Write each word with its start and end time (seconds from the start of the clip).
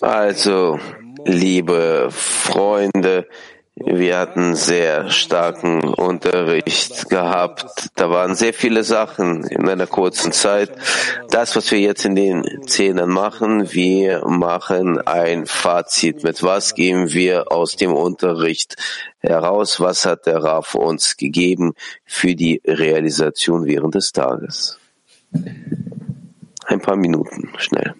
Also, 0.00 0.80
liebe 1.24 2.08
Freunde, 2.10 3.28
wir 3.76 4.18
hatten 4.18 4.56
sehr 4.56 5.08
starken 5.08 5.84
Unterricht 5.84 7.08
gehabt. 7.10 7.90
Da 7.94 8.10
waren 8.10 8.34
sehr 8.34 8.52
viele 8.52 8.82
Sachen 8.82 9.44
in 9.44 9.68
einer 9.68 9.86
kurzen 9.86 10.32
Zeit. 10.32 10.72
Das, 11.30 11.54
was 11.54 11.70
wir 11.70 11.78
jetzt 11.78 12.04
in 12.04 12.16
den 12.16 12.66
Zehnen 12.66 13.08
machen, 13.08 13.72
wir 13.72 14.26
machen 14.26 14.98
ein 14.98 15.46
Fazit. 15.46 16.24
Mit 16.24 16.42
was 16.42 16.74
gehen 16.74 17.12
wir 17.12 17.52
aus 17.52 17.76
dem 17.76 17.92
Unterricht 17.92 18.74
heraus? 19.20 19.78
Was 19.78 20.06
hat 20.06 20.26
der 20.26 20.42
Raf 20.42 20.74
uns 20.74 21.16
gegeben 21.16 21.74
für 22.04 22.34
die 22.34 22.60
Realisation 22.66 23.64
während 23.64 23.94
des 23.94 24.10
Tages? 24.10 24.80
Ein 26.65 26.81
paar 26.81 26.97
Minuten, 26.97 27.49
schnell. 27.57 27.93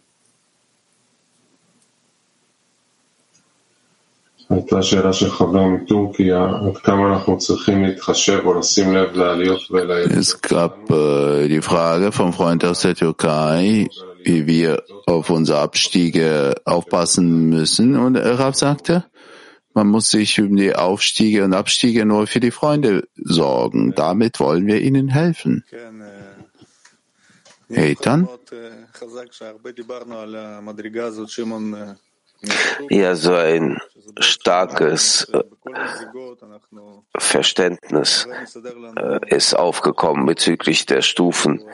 הייתה 4.50 4.82
שאלה 4.82 5.14
של 5.14 5.32
חבר 5.32 5.66
מטורקיה, 5.66 6.44
עד 6.44 6.78
כמה 6.78 7.14
אנחנו 7.14 7.38
צריכים 7.38 7.84
להתחשב 7.84 8.40
או 8.46 8.60
לשים 8.60 8.96
לב 8.96 9.16
לעליות 9.16 9.60
Es 10.10 10.42
gab 10.42 10.90
äh, 10.90 11.48
die 11.48 11.62
Frage 11.62 12.12
vom 12.12 12.34
Freund 12.34 12.66
aus 12.66 12.80
der 12.82 12.96
Türkei, 12.96 13.88
wie 14.24 14.48
wir 14.48 14.84
auf 15.06 15.30
unsere 15.30 15.60
Abstiege 15.60 16.56
aufpassen 16.66 17.50
müssen. 17.50 17.96
Und 17.96 18.18
Rav 18.18 18.56
sagte, 18.56 19.06
man 19.76 19.88
muss 19.88 20.10
sich 20.10 20.42
um 20.42 20.56
die 20.56 20.76
Aufstiege 20.76 21.44
und 21.44 21.54
Abstiege 21.54 22.06
nur 22.06 22.26
für 22.26 22.40
die 22.40 22.52
Freunde 22.52 23.04
sorgen. 23.16 23.94
Damit 23.96 24.40
wollen 24.40 24.66
wir 24.66 24.82
ihnen 24.82 25.10
helfen. 25.10 25.64
Eitan? 27.77 28.29
Ja, 32.91 33.15
so 33.15 33.35
ein 33.35 33.79
starkes 34.19 35.25
äh, 35.33 35.43
Verständnis 37.17 38.29
äh, 38.97 39.35
ist 39.35 39.55
aufgekommen 39.55 40.27
bezüglich 40.27 40.87
der 40.87 41.03
Stufen. 41.03 41.65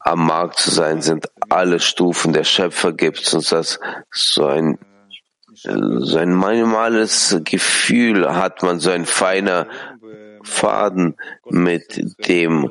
Am 0.00 0.26
Markt 0.26 0.58
zu 0.58 0.70
sein 0.70 1.02
sind 1.02 1.30
alle 1.48 1.80
Stufen. 1.80 2.32
Der 2.32 2.44
Schöpfer 2.44 2.92
gibt 2.92 3.32
uns 3.32 3.50
das 3.50 3.80
so 4.10 4.46
ein 4.46 4.78
so 5.62 6.16
ein 6.16 6.38
minimales 6.38 7.36
Gefühl 7.44 8.34
hat 8.34 8.62
man, 8.62 8.78
so 8.78 8.90
ein 8.90 9.04
feiner 9.04 9.66
Faden 10.42 11.16
mit 11.50 12.00
dem 12.28 12.70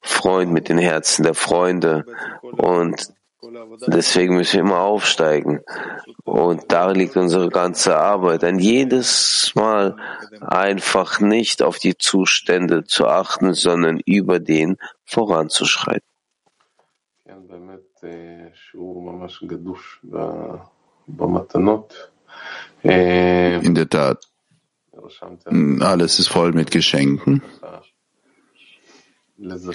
Freund, 0.00 0.52
mit 0.52 0.68
den 0.68 0.78
Herzen 0.78 1.22
der 1.22 1.34
Freunde. 1.34 2.04
Und 2.42 3.12
Deswegen 3.86 4.36
müssen 4.36 4.54
wir 4.54 4.60
immer 4.60 4.80
aufsteigen. 4.80 5.60
Und 6.24 6.70
da 6.70 6.90
liegt 6.90 7.16
unsere 7.16 7.48
ganze 7.48 7.96
Arbeit. 7.96 8.44
Ein 8.44 8.58
jedes 8.58 9.52
Mal 9.54 9.96
einfach 10.40 11.20
nicht 11.20 11.62
auf 11.62 11.78
die 11.78 11.96
Zustände 11.96 12.84
zu 12.84 13.06
achten, 13.06 13.54
sondern 13.54 14.00
über 14.04 14.40
den 14.40 14.76
voranzuschreiten. 15.04 16.06
In 22.82 23.74
der 23.74 23.88
Tat, 23.88 24.28
alles 25.80 26.18
ist 26.18 26.28
voll 26.28 26.52
mit 26.52 26.70
Geschenken. 26.70 27.42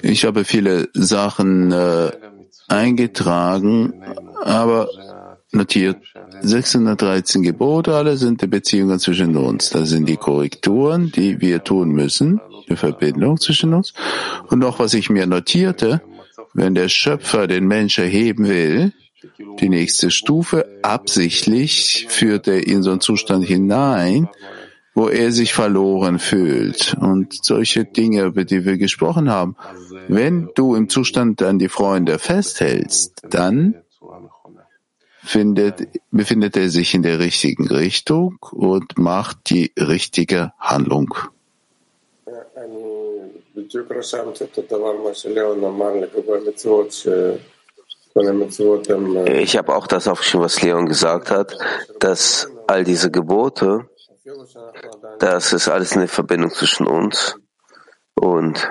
Ich 0.02 0.24
habe 0.24 0.44
viele 0.44 0.88
Sachen 0.94 1.72
äh, 1.72 2.12
eingetragen, 2.68 3.94
aber 4.44 4.88
notiert 5.52 5.98
613 6.42 7.42
Gebote, 7.42 7.94
alle 7.94 8.16
sind 8.16 8.42
die 8.42 8.46
Beziehungen 8.46 8.98
zwischen 8.98 9.36
uns. 9.36 9.70
Das 9.70 9.88
sind 9.88 10.08
die 10.08 10.16
Korrekturen, 10.16 11.10
die 11.10 11.40
wir 11.40 11.64
tun 11.64 11.90
müssen, 11.90 12.40
die 12.68 12.76
Verbindung 12.76 13.40
zwischen 13.40 13.74
uns. 13.74 13.92
Und 14.48 14.60
noch 14.60 14.78
was 14.78 14.94
ich 14.94 15.10
mir 15.10 15.26
notierte, 15.26 16.02
wenn 16.54 16.74
der 16.74 16.88
Schöpfer 16.88 17.46
den 17.46 17.66
Mensch 17.66 17.98
erheben 17.98 18.48
will, 18.48 18.92
die 19.60 19.68
nächste 19.68 20.10
Stufe 20.10 20.66
absichtlich 20.82 22.06
führt 22.08 22.46
er 22.46 22.66
in 22.66 22.82
so 22.82 22.90
einen 22.90 23.00
Zustand 23.00 23.44
hinein, 23.44 24.28
wo 24.96 25.08
er 25.08 25.30
sich 25.30 25.52
verloren 25.52 26.18
fühlt. 26.18 26.96
Und 26.98 27.44
solche 27.44 27.84
Dinge, 27.84 28.24
über 28.24 28.44
die 28.44 28.64
wir 28.64 28.78
gesprochen 28.78 29.30
haben, 29.30 29.54
wenn 30.08 30.48
du 30.54 30.74
im 30.74 30.88
Zustand 30.88 31.42
an 31.42 31.58
die 31.58 31.68
Freunde 31.68 32.18
festhältst, 32.18 33.22
dann 33.28 33.74
findet, 35.22 35.86
befindet 36.10 36.56
er 36.56 36.70
sich 36.70 36.94
in 36.94 37.02
der 37.02 37.18
richtigen 37.18 37.68
Richtung 37.68 38.38
und 38.52 38.96
macht 38.96 39.50
die 39.50 39.70
richtige 39.78 40.52
Handlung. 40.58 41.14
Ich 49.26 49.56
habe 49.58 49.76
auch 49.76 49.86
das 49.86 50.08
aufgeschrieben, 50.08 50.44
was 50.44 50.62
Leon 50.62 50.86
gesagt 50.86 51.30
hat, 51.30 51.58
dass 51.98 52.48
all 52.66 52.82
diese 52.82 53.10
Gebote 53.10 53.90
das 55.18 55.52
ist 55.52 55.68
alles 55.68 55.92
eine 55.96 56.08
Verbindung 56.08 56.50
zwischen 56.50 56.86
uns 56.86 57.36
und 58.14 58.68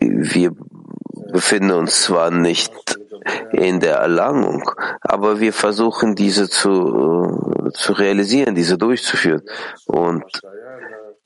wir 0.00 0.50
befinden 1.32 1.70
uns 1.72 2.02
zwar 2.02 2.30
nicht 2.30 2.72
in 3.52 3.80
der 3.80 3.96
Erlangung, 3.96 4.70
aber 5.00 5.40
wir 5.40 5.52
versuchen 5.52 6.14
diese 6.14 6.48
zu, 6.48 7.70
zu 7.74 7.92
realisieren, 7.92 8.54
diese 8.54 8.78
durchzuführen. 8.78 9.42
Und 9.86 10.24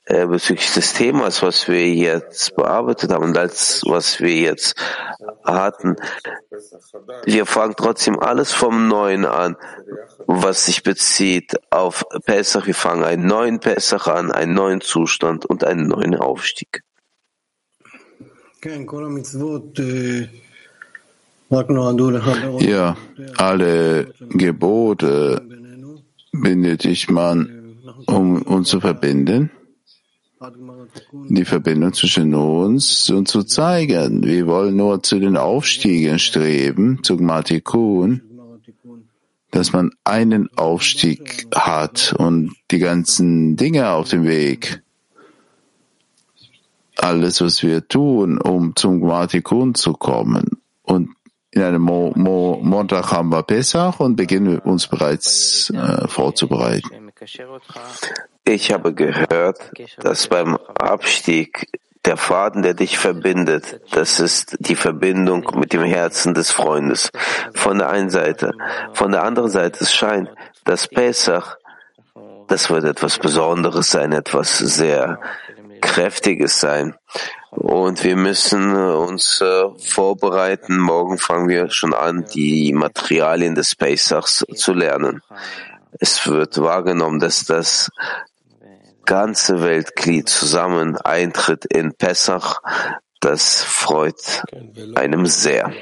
äh, 0.05 0.27
bezüglich 0.27 0.73
des 0.73 0.93
Themas, 0.93 1.43
was 1.43 1.67
wir 1.67 1.89
jetzt 1.89 2.55
bearbeitet 2.55 3.13
haben 3.13 3.25
und 3.25 3.39
als 3.39 3.83
was 3.87 4.21
wir 4.21 4.35
jetzt 4.35 4.77
hatten, 5.45 5.97
wir 7.25 7.47
fangen 7.47 7.75
trotzdem 7.77 8.19
alles 8.21 8.53
vom 8.53 8.87
Neuen 8.87 9.25
an, 9.25 9.57
was 10.27 10.67
sich 10.67 10.83
bezieht 10.83 11.55
auf 11.71 12.05
Pesach. 12.25 12.67
Wir 12.67 12.75
fangen 12.75 13.05
einen 13.05 13.27
neuen 13.27 13.61
Pesach 13.61 14.07
an, 14.07 14.31
einen 14.33 14.55
neuen 14.55 14.81
Zustand 14.81 15.47
und 15.47 15.65
einen 15.65 15.89
neuen 15.89 16.15
Aufstieg. 16.15 16.83
Ja, 22.61 22.97
alle 23.37 24.13
Gebote 24.21 25.43
benötigt 26.33 27.11
man, 27.11 27.79
um 28.07 28.43
uns 28.43 28.69
zu 28.69 28.81
verbinden 28.81 29.51
die 31.29 31.45
Verbindung 31.45 31.93
zwischen 31.95 32.35
uns 32.35 33.11
und 33.11 33.29
zu 33.29 33.43
zeigen. 33.43 34.23
Wir 34.25 34.47
wollen 34.47 34.77
nur 34.77 35.03
zu 35.03 35.19
den 35.19 35.37
Aufstiegen 35.37 36.19
streben, 36.19 37.01
zu 37.03 37.17
Gmatikun, 37.17 38.23
dass 39.57 39.73
man 39.73 39.91
einen 40.05 40.51
Aufstieg 40.59 41.47
hat 41.55 42.15
und 42.19 42.55
die 42.71 42.79
ganzen 42.79 43.57
Dinge 43.57 43.89
auf 43.89 44.11
dem 44.11 44.25
Weg. 44.25 44.83
Alles, 46.99 47.41
was 47.41 47.63
wir 47.63 47.89
tun, 47.89 48.39
um 48.39 48.77
zum 48.77 49.01
Gmatikun 49.01 49.75
zu 49.75 49.95
kommen. 49.95 50.61
Und 50.83 51.09
in 51.53 51.63
einem 51.63 51.81
Mo 51.81 52.13
Mo 52.15 52.61
Montag 52.63 53.11
haben 53.13 53.31
wir 53.31 53.45
Pesach 53.45 53.99
und 53.99 54.17
beginnen 54.17 54.59
uns 54.59 54.89
bereits 54.89 55.71
äh, 55.71 56.07
vorzubereiten. 56.07 57.11
Ich 58.45 58.73
habe 58.73 58.93
gehört, 58.93 59.73
dass 59.97 60.27
beim 60.27 60.57
Abstieg 60.75 61.67
der 62.05 62.17
Faden, 62.17 62.63
der 62.63 62.75
dich 62.75 62.99
verbindet, 62.99 63.81
das 63.93 64.21
ist 64.21 64.57
die 64.61 64.77
Verbindung 64.77 65.51
mit 65.57 65.73
dem 65.73 65.83
Herzen 65.83 66.35
des 66.35 66.51
Freundes. 66.51 67.11
Von 67.55 67.79
der 67.79 67.89
einen 67.89 68.11
Seite. 68.11 68.53
Von 68.93 69.11
der 69.11 69.25
anderen 69.25 69.51
Seite, 69.51 69.83
es 69.83 69.93
scheint, 69.93 70.31
dass 70.65 70.87
Pesach, 70.89 71.57
das 72.49 72.71
wird 72.71 72.85
etwas 72.85 73.19
Besonderes 73.19 73.91
sein, 73.91 74.13
etwas 74.13 74.59
sehr 74.59 75.19
Kräftiges 75.81 76.61
sein. 76.61 76.95
Und 77.51 78.05
wir 78.05 78.17
müssen 78.17 78.75
uns 78.77 79.41
äh, 79.41 79.65
vorbereiten. 79.79 80.79
Morgen 80.79 81.17
fangen 81.17 81.49
wir 81.49 81.71
schon 81.71 81.95
an, 81.95 82.27
die 82.35 82.73
Materialien 82.73 83.55
des 83.55 83.75
Pesachs 83.75 84.45
zu 84.55 84.75
lernen. 84.75 85.23
Es 85.99 86.27
wird 86.27 86.61
wahrgenommen, 86.61 87.19
dass 87.19 87.47
das 87.47 87.91
ganze 89.07 89.63
Weltglied 89.63 90.29
zusammen 90.29 90.97
eintritt 90.99 91.65
in 91.65 91.95
Pessach. 91.95 92.61
Das 93.21 93.63
freut 93.63 94.45
einem 94.95 95.27
sehr. 95.27 95.73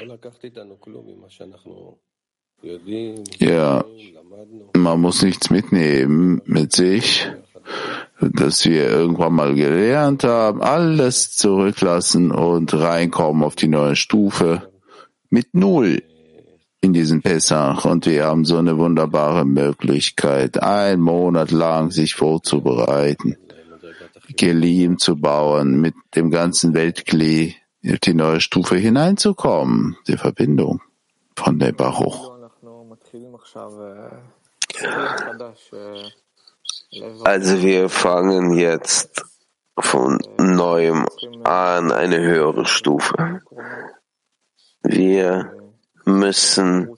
Ja, 3.37 3.85
man 4.75 5.01
muss 5.01 5.21
nichts 5.21 5.49
mitnehmen 5.49 6.41
mit 6.45 6.71
sich, 6.71 7.29
dass 8.19 8.65
wir 8.65 8.89
irgendwann 8.89 9.33
mal 9.33 9.53
gelernt 9.53 10.23
haben, 10.23 10.61
alles 10.61 11.35
zurücklassen 11.35 12.31
und 12.31 12.73
reinkommen 12.73 13.43
auf 13.43 13.55
die 13.55 13.67
neue 13.67 13.95
Stufe 13.95 14.71
mit 15.29 15.53
Null 15.53 16.01
in 16.85 16.93
diesen 16.93 17.23
Pessach 17.23 17.83
und 17.85 18.05
wir 18.05 18.25
haben 18.25 18.45
so 18.45 18.57
eine 18.57 18.77
wunderbare 18.77 19.43
Möglichkeit, 19.43 20.61
einen 20.61 21.01
Monat 21.01 21.49
lang 21.49 21.89
sich 21.89 22.13
vorzubereiten, 22.13 23.37
Kelim 24.37 24.99
zu 24.99 25.15
bauen, 25.15 25.81
mit 25.81 25.95
dem 26.15 26.29
ganzen 26.29 26.75
Weltkli 26.75 27.55
auf 27.83 27.99
die 27.99 28.13
neue 28.13 28.39
Stufe 28.39 28.75
hineinzukommen, 28.75 29.97
die 30.07 30.17
Verbindung 30.17 30.79
von 31.35 31.57
der 31.57 31.71
Baruch. 31.71 32.37
Also 37.23 37.63
wir 37.63 37.89
fangen 37.89 38.53
jetzt 38.53 39.25
von 39.79 40.19
neuem 40.37 41.07
an 41.43 41.91
eine 41.91 42.19
höhere 42.19 42.65
Stufe. 42.65 43.41
Wir 44.83 45.64
müssen 46.05 46.95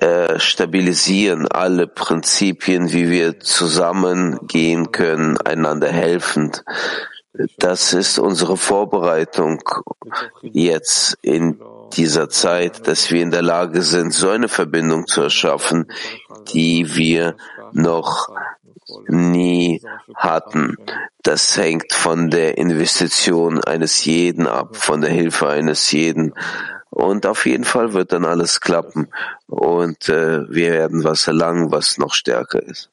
äh, 0.00 0.38
stabilisieren 0.38 1.48
alle 1.48 1.86
Prinzipien, 1.86 2.92
wie 2.92 3.10
wir 3.10 3.40
zusammengehen 3.40 4.92
können, 4.92 5.38
einander 5.38 5.88
helfend. 5.88 6.64
Das 7.58 7.92
ist 7.92 8.18
unsere 8.18 8.56
Vorbereitung 8.56 9.62
jetzt 10.42 11.16
in 11.22 11.60
dieser 11.92 12.28
Zeit, 12.28 12.88
dass 12.88 13.10
wir 13.10 13.22
in 13.22 13.30
der 13.30 13.42
Lage 13.42 13.82
sind, 13.82 14.12
so 14.12 14.30
eine 14.30 14.48
Verbindung 14.48 15.06
zu 15.06 15.22
erschaffen, 15.22 15.86
die 16.52 16.96
wir 16.96 17.36
noch 17.72 18.28
nie 19.06 19.82
hatten. 20.14 20.76
Das 21.22 21.56
hängt 21.56 21.92
von 21.92 22.30
der 22.30 22.58
Investition 22.58 23.62
eines 23.62 24.04
jeden 24.04 24.46
ab, 24.46 24.76
von 24.76 25.00
der 25.00 25.10
Hilfe 25.10 25.48
eines 25.48 25.90
jeden. 25.92 26.34
Und 26.98 27.26
auf 27.26 27.46
jeden 27.46 27.62
Fall 27.62 27.92
wird 27.92 28.12
dann 28.12 28.24
alles 28.24 28.60
klappen. 28.60 29.06
Und 29.46 30.08
äh, 30.08 30.50
wir 30.50 30.72
werden 30.72 31.04
was 31.04 31.28
erlangen, 31.28 31.70
was 31.70 31.96
noch 31.96 32.12
stärker 32.12 32.60
ist. 32.60 32.90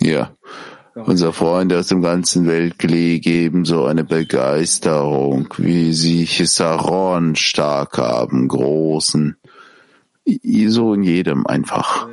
Ja, 0.00 0.32
Unsere 0.94 1.34
Freunde 1.34 1.78
aus 1.78 1.88
dem 1.88 2.00
ganzen 2.00 2.46
Weltkrieg 2.46 3.22
geben 3.22 3.66
so 3.66 3.84
eine 3.84 4.04
Begeisterung, 4.04 5.52
wie 5.58 5.92
sie 5.92 6.24
Chisaron 6.24 7.36
stark 7.36 7.98
haben, 7.98 8.48
großen, 8.48 9.36
so 10.68 10.94
in 10.94 11.02
jedem 11.02 11.46
einfach. 11.46 12.08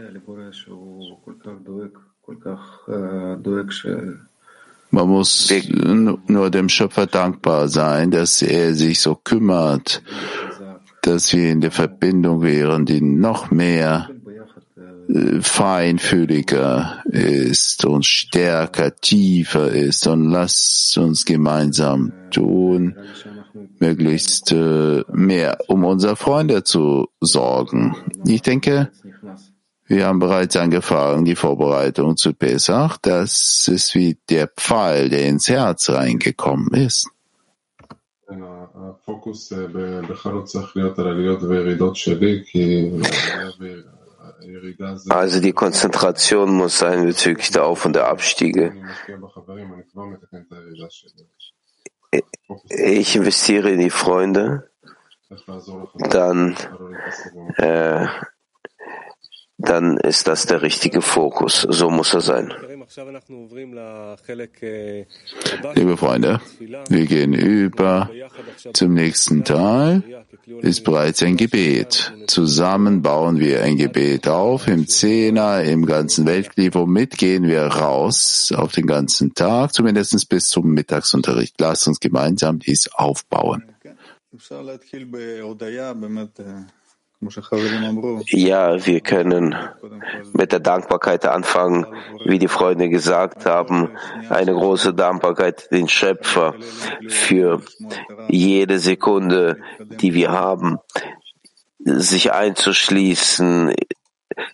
Man 4.90 5.10
muss 5.10 5.54
nur 6.28 6.50
dem 6.50 6.70
Schöpfer 6.70 7.08
dankbar 7.08 7.68
sein, 7.68 8.12
dass 8.12 8.42
er 8.42 8.74
sich 8.74 9.02
so 9.02 9.16
kümmert, 9.16 10.02
dass 11.02 11.34
wir 11.34 11.52
in 11.52 11.62
der 11.62 11.72
Verbindung 11.72 12.42
wären, 12.42 12.86
die 12.86 13.02
noch 13.02 13.52
mehr 13.52 14.10
feinfühliger 15.42 17.02
ist 17.06 17.86
und 17.86 18.06
stärker, 18.06 18.96
tiefer 18.96 19.70
ist 19.70 20.06
und 20.08 20.30
lasst 20.30 20.98
uns 20.98 21.24
gemeinsam 21.24 22.12
tun, 22.32 22.96
möglichst 23.80 24.52
äh, 24.52 25.04
mehr 25.12 25.58
um 25.68 25.86
unsere 25.86 26.16
Freunde 26.16 26.64
zu 26.64 27.08
sorgen. 27.22 27.96
Ich 28.26 28.42
denke, 28.42 28.92
wir 29.88 30.06
haben 30.06 30.20
bereits 30.20 30.58
angefangen, 30.58 31.24
die 31.24 31.36
Vorbereitung 31.36 32.18
zu 32.18 32.34
Pesach. 32.34 32.98
Das 33.02 33.70
ist 33.70 33.96
wie 33.96 34.18
der 34.30 34.48
Pfeil, 34.48 35.08
der 35.10 35.26
ins 35.26 35.48
Herz 35.48 35.90
reingekommen 35.90 36.74
ist. 36.74 37.10
Also 45.10 45.40
die 45.40 45.54
Konzentration 45.54 46.54
muss 46.54 46.80
sein 46.80 47.06
bezüglich 47.06 47.52
der 47.52 47.66
Auf- 47.66 47.86
und 47.86 47.94
der 47.94 48.08
Abstiege. 48.08 48.74
Äh, 52.12 52.22
ich 52.70 53.16
investiere 53.16 53.70
in 53.72 53.80
die 53.80 53.90
Freunde, 53.90 54.70
dann 56.10 56.56
äh, 57.58 58.08
dann 59.58 59.98
ist 59.98 60.28
das 60.28 60.46
der 60.46 60.62
richtige 60.62 61.02
Fokus. 61.02 61.62
So 61.62 61.90
muss 61.90 62.14
er 62.14 62.22
sein. 62.22 62.54
Liebe 65.76 65.98
Freunde, 65.98 66.40
wir 66.90 67.06
gehen 67.06 67.34
über 67.34 68.10
zum 68.74 68.94
nächsten 68.94 69.44
Teil. 69.44 70.04
Ist 70.62 70.84
bereits 70.84 71.22
ein 71.24 71.38
Gebet. 71.38 72.14
Zusammen 72.28 73.02
bauen 73.02 73.40
wir 73.40 73.64
ein 73.64 73.78
Gebet 73.78 74.28
auf 74.28 74.68
im 74.68 74.88
Zehner, 74.88 75.64
im 75.64 75.86
ganzen 75.86 76.26
Weltkrieg. 76.26 76.76
Womit 76.76 77.18
gehen 77.18 77.48
wir 77.48 77.64
raus 77.64 78.54
auf 78.56 78.72
den 78.72 78.86
ganzen 78.86 79.34
Tag, 79.34 79.74
zumindest 79.74 80.30
bis 80.30 80.48
zum 80.48 80.72
Mittagsunterricht. 80.74 81.60
Lasst 81.60 81.88
uns 81.88 82.00
gemeinsam 82.00 82.60
dies 82.60 82.90
aufbauen. 82.94 83.64
Ja, 88.28 88.86
wir 88.86 89.02
können 89.02 89.56
mit 90.34 90.52
der 90.52 90.60
Dankbarkeit 90.60 91.26
anfangen, 91.26 91.88
wie 92.26 92.38
die 92.38 92.48
Freunde 92.48 92.90
gesagt 92.90 93.46
haben, 93.48 93.90
eine 94.30 94.54
große 94.54 94.94
Dankbarkeit 94.94 95.72
den 95.72 95.88
Schöpfer 95.88 96.54
für 97.08 97.64
jede 98.30 98.78
Sekunde, 98.78 99.58
die 99.80 100.14
wir 100.14 100.32
haben, 100.32 100.78
sich 101.80 102.34
einzuschließen 102.34 103.74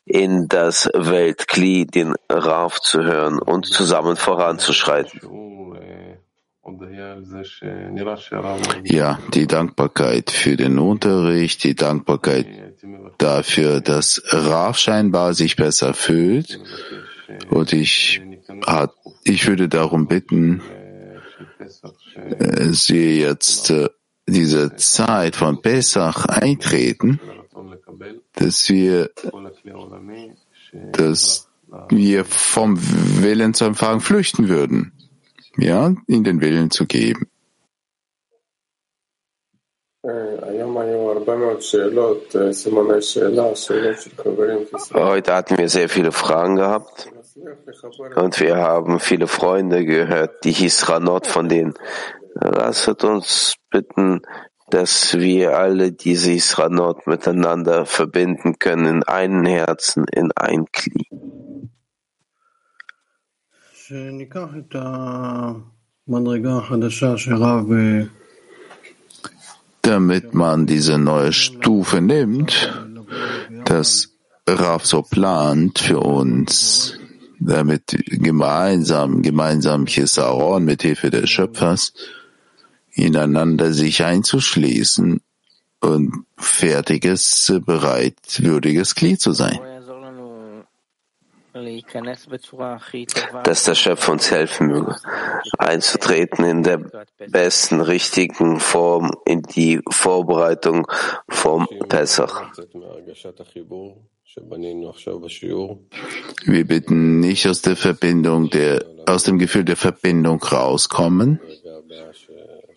in 0.06 0.48
das 0.48 0.90
Weltglied, 0.94 1.94
den 1.96 2.16
Rauf 2.32 2.80
zu 2.80 3.04
hören 3.04 3.40
und 3.40 3.66
zusammen 3.66 4.16
voranzuschreiten. 4.16 5.20
Ja, 8.86 9.20
die 9.34 9.48
Dankbarkeit 9.48 10.32
für 10.32 10.56
den 10.56 10.80
Unterricht, 10.80 11.64
die 11.64 11.76
Dankbarkeit 11.76 12.48
dafür, 13.18 13.82
dass 13.82 14.22
Raf 14.28 14.78
scheinbar 14.78 15.34
sich 15.34 15.58
besser 15.58 15.94
fühlt. 15.94 16.62
Und 17.50 17.74
ich, 17.74 18.22
hat, 18.66 18.94
ich 19.26 19.46
würde 19.48 19.68
darum 19.68 20.08
bitten, 20.08 20.62
äh, 22.16 22.72
Sie 22.72 23.20
jetzt 23.20 23.70
äh, 23.70 23.90
diese 24.28 24.76
Zeit 24.78 25.36
von 25.36 25.62
Pesach 25.62 26.26
eintreten, 26.26 27.20
dass 28.34 28.70
wir, 28.70 29.10
dass 30.94 31.50
wir 31.90 32.24
vom 32.24 32.78
Willen 33.22 33.54
zu 33.54 33.66
empfangen 33.66 34.00
flüchten 34.00 34.48
würden 34.48 34.94
ja, 35.58 35.94
in 36.08 36.24
den 36.24 36.42
Willen 36.42 36.72
zu 36.72 36.86
geben. 36.86 37.28
Heute 44.94 45.34
hatten 45.34 45.58
wir 45.58 45.70
sehr 45.70 45.90
viele 45.90 46.12
Fragen 46.12 46.56
gehabt 46.58 47.10
und 48.16 48.40
wir 48.40 48.58
haben 48.58 49.00
viele 49.00 49.28
Freunde 49.28 49.86
gehört, 49.86 50.44
die 50.44 50.52
Hisranot 50.52 51.28
von 51.28 51.48
denen. 51.48 51.74
Lasst 52.36 53.04
uns 53.04 53.56
bitten, 53.70 54.22
dass 54.70 55.18
wir 55.18 55.58
alle 55.58 55.92
diese 55.92 56.32
Hisranot 56.32 57.08
miteinander 57.08 57.86
verbinden 57.86 58.58
können 58.60 58.88
in 58.88 59.04
einen 59.04 59.46
Herzen, 59.46 60.06
in 60.12 60.32
ein 60.36 60.66
Damit 69.82 70.34
man 70.34 70.66
diese 70.66 70.98
neue 70.98 71.34
Stufe 71.34 72.00
nimmt, 72.00 72.74
dass 73.66 74.10
Rav 74.48 74.86
so 74.86 75.02
plant 75.02 75.80
für 75.80 76.00
uns, 76.00 76.98
damit 77.40 77.98
gemeinsam, 78.08 79.22
gemeinsam 79.22 79.86
Chisaron 79.86 80.64
mit 80.64 80.84
Hilfe 80.84 81.10
des 81.10 81.30
Schöpfers 81.30 81.94
ineinander 82.94 83.74
sich 83.74 84.06
einzuschließen 84.06 85.20
und 85.82 86.26
fertiges, 86.38 87.52
bereitwürdiges 87.66 88.96
Glied 88.96 89.20
zu 89.20 89.34
sein 89.34 89.60
dass 93.44 93.64
der 93.64 93.76
Schöpfer 93.76 94.12
uns 94.12 94.32
helfen 94.32 94.68
möge, 94.68 94.96
einzutreten 95.58 96.46
in 96.46 96.64
der 96.64 96.80
besten, 97.30 97.82
richtigen 97.82 98.60
Form 98.60 99.12
in 99.26 99.44
die 99.44 99.82
Vorbereitung 99.90 100.88
vom 101.30 101.68
Pesach. 101.90 102.44
Wir 106.46 106.68
bitten 106.68 107.20
nicht 107.20 107.48
aus 107.48 107.62
der 107.62 107.76
Verbindung 107.76 108.50
der 108.50 108.84
aus 109.06 109.24
dem 109.24 109.38
Gefühl 109.38 109.66
der 109.66 109.76
Verbindung 109.76 110.42
rauskommen 110.42 111.40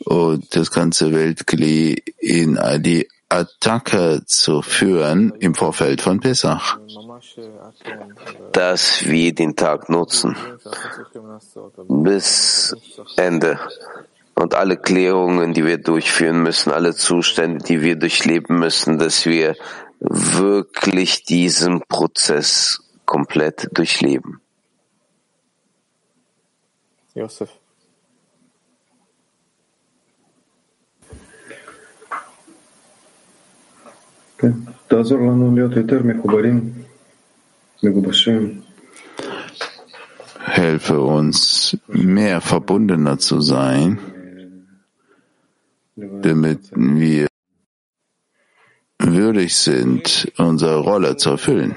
und 0.05 0.55
das 0.55 0.71
ganze 0.71 1.13
Weltkli 1.13 2.03
in 2.19 2.59
die 2.81 3.09
Attacke 3.29 4.23
zu 4.27 4.63
führen 4.63 5.33
im 5.41 5.55
Vorfeld 5.55 6.01
von 6.01 6.21
Pesach 6.21 6.79
Dass 8.56 9.06
wir 9.06 9.34
den 9.34 9.56
Tag 9.56 9.90
nutzen 9.90 10.36
bis 11.88 12.76
Ende 13.18 13.60
und 14.36 14.56
alle 14.56 14.78
Klärungen, 14.78 15.54
die 15.54 15.66
wir 15.66 15.78
durchführen 15.78 16.44
müssen, 16.44 16.72
alle 16.72 16.94
Zustände, 16.94 17.64
die 17.64 17.82
wir 17.82 17.96
durchleben 17.96 18.60
müssen, 18.60 18.98
dass 18.98 19.26
wir 19.26 19.56
wirklich 20.00 21.24
diesen 21.24 21.82
Prozess 21.88 22.80
komplett 23.06 23.70
durchleben. 23.72 24.42
Josef. 27.14 27.50
תעזור 34.88 35.20
לנו 35.20 35.56
להיות 35.56 35.76
יותר 35.76 36.04
מחוברים, 36.04 36.56
מגובשים. 36.58 36.85
Helfe 40.45 41.01
uns, 41.01 41.77
mehr 41.89 42.41
verbundener 42.41 43.19
zu 43.19 43.41
sein, 43.41 43.99
damit 45.97 46.71
wir 46.73 47.27
würdig 48.99 49.57
sind, 49.57 50.33
unsere 50.39 50.79
Rolle 50.79 51.17
zu 51.17 51.31
erfüllen. 51.31 51.75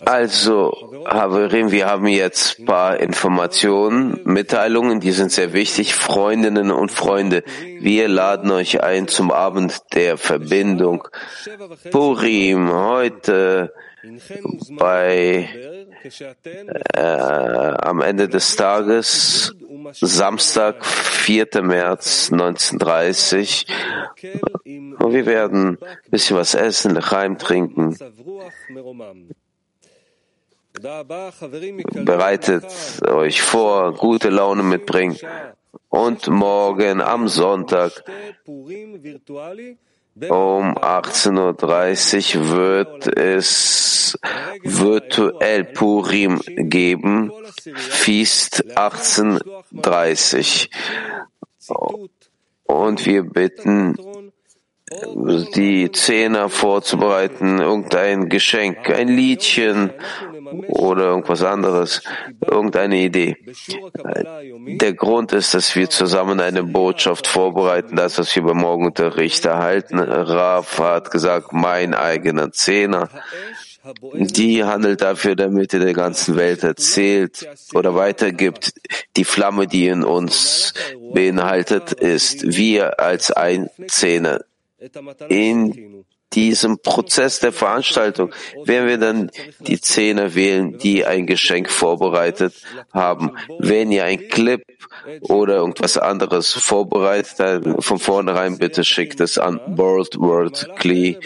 Also, 0.00 1.04
Haverim, 1.06 1.70
wir 1.70 1.86
haben 1.86 2.06
jetzt 2.08 2.58
ein 2.58 2.64
paar 2.66 2.98
Informationen, 2.98 4.20
Mitteilungen, 4.24 5.00
die 5.00 5.12
sind 5.12 5.30
sehr 5.30 5.52
wichtig. 5.52 5.94
Freundinnen 5.94 6.70
und 6.70 6.90
Freunde, 6.90 7.44
wir 7.80 8.08
laden 8.08 8.50
euch 8.50 8.82
ein 8.82 9.08
zum 9.08 9.30
Abend 9.30 9.80
der 9.94 10.18
Verbindung. 10.18 11.08
Purim, 11.90 12.72
heute 12.72 13.72
bei 14.78 15.48
äh, 16.94 17.00
am 17.00 18.00
Ende 18.02 18.28
des 18.28 18.56
Tages, 18.56 19.54
Samstag, 19.92 20.84
4. 20.84 21.62
März 21.62 22.30
1930. 22.32 23.66
Und 24.98 25.12
wir 25.12 25.26
werden 25.26 25.78
ein 25.80 26.10
bisschen 26.10 26.36
was 26.36 26.54
essen, 26.54 26.94
Lechaim 26.94 27.38
trinken. 27.38 27.96
Bereitet 30.80 32.64
euch 33.06 33.42
vor, 33.42 33.94
gute 33.94 34.30
Laune 34.30 34.64
mitbringen. 34.64 35.16
Und 35.88 36.26
morgen 36.26 37.00
am 37.00 37.28
Sonntag 37.28 37.92
um 38.46 38.66
18.30 40.18 42.36
Uhr 42.36 42.50
wird 42.50 43.06
es 43.16 44.18
virtuell 44.64 45.62
Purim 45.64 46.40
geben. 46.44 47.30
Feast 47.74 48.64
18.30 48.76 50.70
Und 52.64 53.06
wir 53.06 53.22
bitten 53.22 53.96
die 55.54 55.90
Zehner 55.92 56.48
vorzubereiten, 56.48 57.58
irgendein 57.58 58.28
Geschenk, 58.28 58.90
ein 58.90 59.08
Liedchen 59.08 59.90
oder 60.68 61.04
irgendwas 61.06 61.42
anderes, 61.42 62.02
irgendeine 62.40 62.98
Idee. 62.98 63.36
Der 64.80 64.92
Grund 64.94 65.32
ist, 65.32 65.54
dass 65.54 65.74
wir 65.74 65.88
zusammen 65.90 66.40
eine 66.40 66.62
Botschaft 66.62 67.26
vorbereiten, 67.26 67.96
das, 67.96 68.18
was 68.18 68.34
wir 68.34 68.42
beim 68.42 68.58
Morgenunterricht 68.58 69.44
erhalten. 69.44 69.98
Raf 69.98 70.78
hat 70.78 71.10
gesagt, 71.10 71.52
mein 71.52 71.94
eigener 71.94 72.52
Zehner. 72.52 73.08
Die 74.14 74.64
handelt 74.64 75.02
dafür, 75.02 75.36
damit 75.36 75.74
er 75.74 75.80
der 75.80 75.92
ganzen 75.92 76.36
Welt 76.36 76.62
erzählt 76.62 77.46
oder 77.74 77.94
weitergibt. 77.94 78.72
Die 79.16 79.24
Flamme, 79.24 79.66
die 79.66 79.88
in 79.88 80.04
uns 80.04 80.72
beinhaltet, 81.12 81.92
ist 81.92 82.56
wir 82.56 82.98
als 82.98 83.30
ein 83.30 83.68
Zehner 83.88 84.40
in 85.28 86.04
diesem 86.32 86.78
Prozess 86.78 87.38
der 87.40 87.52
Veranstaltung 87.52 88.32
werden 88.64 88.88
wir 88.88 88.98
dann 88.98 89.30
die 89.60 89.80
Zehner 89.80 90.34
wählen, 90.34 90.78
die 90.78 91.04
ein 91.04 91.26
Geschenk 91.26 91.70
vorbereitet 91.70 92.54
haben. 92.92 93.36
Wenn 93.58 93.92
ihr 93.92 94.04
ein 94.04 94.28
Clip 94.28 94.62
oder 95.20 95.56
irgendwas 95.56 95.96
anderes 95.96 96.52
vorbereitet 96.52 97.36
habt, 97.38 97.84
von 97.84 97.98
vornherein 97.98 98.58
bitte 98.58 98.84
schickt 98.84 99.20
es 99.20 99.38
an 99.38 99.60
World 99.66 100.18
World 100.18 100.68
Klee 100.76 101.18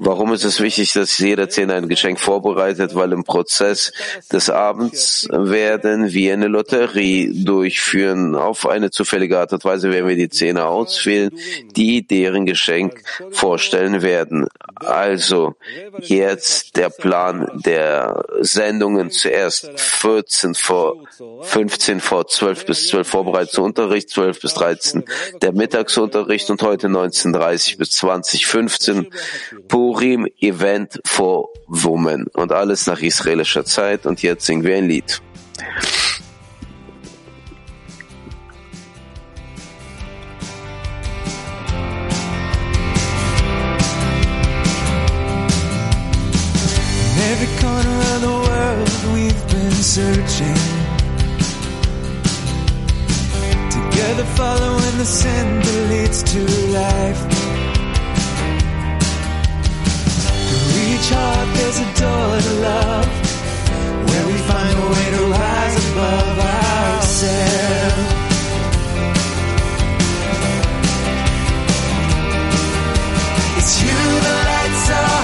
Warum 0.00 0.32
ist 0.32 0.44
es 0.44 0.60
wichtig, 0.60 0.92
dass 0.92 1.18
jeder 1.18 1.48
Zehner 1.48 1.74
ein 1.74 1.88
Geschenk 1.88 2.20
vorbereitet? 2.20 2.94
Weil 2.94 3.12
im 3.12 3.24
Prozess 3.24 3.92
des 4.32 4.50
Abends 4.50 5.28
werden 5.30 6.12
wir 6.12 6.32
eine 6.32 6.48
Lotterie 6.48 7.44
durchführen. 7.44 8.34
Auf 8.34 8.66
eine 8.66 8.90
zufällige 8.90 9.38
Art 9.38 9.52
und 9.52 9.64
Weise 9.64 9.90
werden 9.90 10.08
wir 10.08 10.16
die 10.16 10.28
Zehner 10.28 10.66
auswählen, 10.68 11.30
die 11.76 12.06
deren 12.06 12.46
Geschenk 12.46 13.02
vorstellen 13.30 14.02
werden. 14.02 14.48
Also 14.76 15.54
jetzt 16.00 16.76
der 16.76 16.90
Plan 16.90 17.50
der 17.64 18.24
Sendungen 18.40 19.10
zuerst 19.10 19.70
14 19.76 20.54
vor 20.54 20.96
15 21.42 22.00
vor 22.00 22.26
12 22.26 22.66
bis 22.66 22.88
12 22.88 23.08
vorbereiteter 23.08 23.62
Unterricht, 23.62 24.10
12 24.10 24.40
bis 24.40 24.54
13 24.54 25.04
der 25.40 25.52
Mittagsunterricht 25.52 26.50
und 26.50 26.62
heute 26.62 26.88
19.30 26.88 27.78
bis 27.78 27.90
2015 27.90 29.06
Purim 29.68 29.83
Event 30.40 31.00
for 31.04 31.48
Women 31.66 32.26
und 32.34 32.52
alles 32.52 32.86
nach 32.86 33.00
israelischer 33.00 33.64
Zeit 33.64 34.06
und 34.06 34.22
jetzt 34.22 34.46
singen 34.46 34.64
wir 34.64 34.76
ein 34.76 34.88
Lied. 34.88 35.20
searching 49.94 50.56
Together 53.70 54.24
following 54.34 54.98
the 54.98 55.04
sin 55.04 55.60
that 55.60 55.88
leads 55.90 56.22
to 56.24 56.40
life 56.72 57.63
each 61.04 61.12
heart 61.12 61.48
there's 61.54 61.78
a 61.78 61.88
door 62.00 62.40
to 62.40 62.52
love 62.60 63.08
Where 64.08 64.26
we 64.26 64.36
find 64.50 64.78
a 64.78 64.86
way 64.94 65.06
to 65.16 65.22
rise 65.26 65.76
above 65.92 66.38
ourselves. 66.38 68.12
It's 73.58 73.82
you 73.82 73.98
that 74.24 74.38
lights 74.50 74.90
our 74.98 75.23